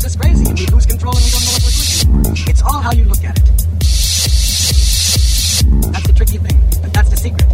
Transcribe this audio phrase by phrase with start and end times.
[0.00, 2.48] drives us crazy, and we lose control and we don't know what we're doing.
[2.48, 3.44] It's all how you look at it.
[5.92, 7.46] That's the tricky thing, but that's the secret.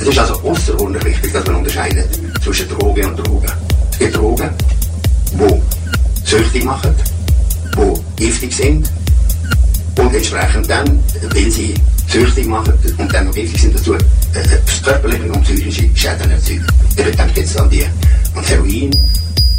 [0.00, 2.08] Es ist also außerordentlich wichtig, dass man unterscheidet
[2.42, 3.52] zwischen Drogen und Drogen.
[3.90, 4.50] Es gibt Drogen,
[5.32, 6.94] die süchtig machen,
[7.76, 8.90] die giftig sind
[9.98, 11.02] und entsprechend dann,
[11.34, 11.74] weil sie
[12.08, 13.98] süchtig machen und dann noch giftig sind, dazu äh,
[14.82, 16.66] körperliche und psychische Schäden erzeugen.
[16.96, 17.84] Eben denkt jetzt an die
[18.34, 18.90] an Heroin,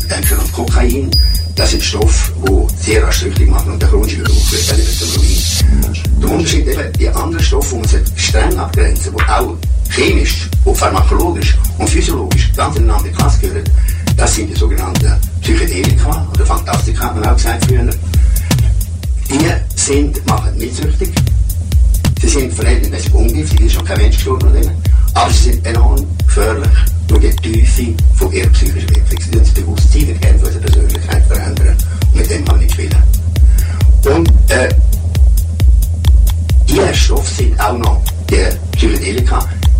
[0.09, 1.11] denkt an Kokain,
[1.55, 4.93] das sind Stoffe, die sehr rasch süchtig machen und der chronische Gebrauch führt dann eben
[4.97, 6.21] zum Ruin.
[6.21, 9.57] Der Unterschied eben, die anderen Stoffe, die man streng abgrenzen, die auch
[9.89, 13.63] chemisch, und pharmakologisch und physiologisch ganz in eine andere Klasse gehören,
[14.17, 17.89] das sind die sogenannten Psychedelika oder Fantastika, hat man auch gesagt früher.
[19.29, 21.13] Die sind, machen nicht süchtig,
[22.29, 24.83] sie sind verhältnismäßig ungiftig, ist schon kein Mensch gestorben an denen,
[25.15, 26.69] aber sie sind enorm gefährlich
[27.07, 29.19] durch die Tiefe von ihrer psychischen Wirkung.
[29.19, 31.77] Sie tun das Bewusstsein der Kern unserer Persönlichkeit verändern
[32.13, 33.03] und mit dem kann nicht spielen.
[34.05, 34.69] Und äh,
[36.67, 39.39] die Stoffe sind auch noch, die Psychedelika,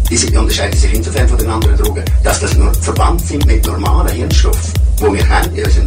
[0.10, 3.66] die sind, unterscheiden sich insofern von den anderen Drogen, dass das nur verwandt sind mit
[3.68, 5.86] normalen Hirnstoffen, die wir haben, in unserem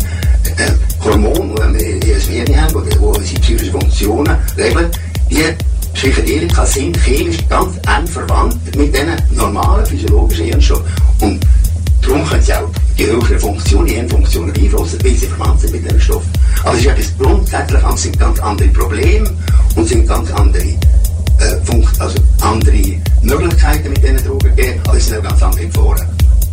[0.59, 4.91] äh, Hormon, die wir in unserem Hirn haben, die unsere psychischen Funktionen regeln.
[5.29, 10.85] Die Psychedelika sind chemisch ganz eng verwandt mit diesen normalen physiologischen Hirnstoffen.
[11.21, 11.47] Und
[12.01, 15.85] darum können sie auch die höhere Funktion, die Hirnfunktionen beeinflussen, weil sie verwandt sind mit
[15.85, 16.31] diesen Stoffen.
[16.65, 19.31] Aber es ist etwas grundsätzlich anderes, sind ganz andere Probleme
[19.77, 25.07] und sind ganz andere äh, Funkt, also andere Möglichkeiten mit diesen Drogen geben, aber es
[25.07, 26.09] sind auch ganz andere Gefahren.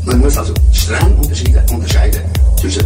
[0.05, 2.21] Man muss also streng unterscheiden, unterscheiden
[2.59, 2.85] zwischen